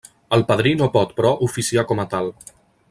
[0.37, 2.35] El padrí no pot, però, oficiar com a tal.